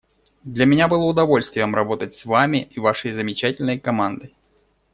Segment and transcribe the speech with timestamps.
[0.43, 4.33] Для меня было удовольствием работать с Вами и Вашей замечательной командой.